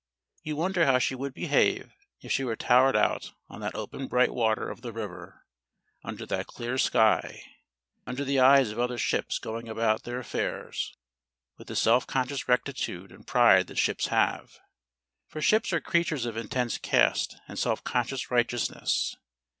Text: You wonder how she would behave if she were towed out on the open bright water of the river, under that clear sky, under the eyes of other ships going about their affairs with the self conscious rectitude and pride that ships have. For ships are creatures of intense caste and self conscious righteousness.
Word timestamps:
You 0.41 0.55
wonder 0.55 0.87
how 0.87 0.97
she 0.97 1.13
would 1.13 1.31
behave 1.35 1.93
if 2.21 2.31
she 2.31 2.43
were 2.43 2.55
towed 2.55 2.95
out 2.95 3.33
on 3.47 3.61
the 3.61 3.71
open 3.77 4.07
bright 4.07 4.33
water 4.33 4.67
of 4.71 4.81
the 4.81 4.91
river, 4.91 5.45
under 6.03 6.25
that 6.25 6.47
clear 6.47 6.79
sky, 6.79 7.43
under 8.07 8.25
the 8.25 8.39
eyes 8.39 8.71
of 8.71 8.79
other 8.79 8.97
ships 8.97 9.37
going 9.37 9.69
about 9.69 10.01
their 10.01 10.17
affairs 10.17 10.97
with 11.57 11.67
the 11.67 11.75
self 11.75 12.07
conscious 12.07 12.47
rectitude 12.47 13.11
and 13.11 13.27
pride 13.27 13.67
that 13.67 13.77
ships 13.77 14.07
have. 14.07 14.57
For 15.27 15.39
ships 15.39 15.71
are 15.71 15.79
creatures 15.79 16.25
of 16.25 16.35
intense 16.35 16.79
caste 16.79 17.39
and 17.47 17.59
self 17.59 17.83
conscious 17.83 18.31
righteousness. 18.31 19.15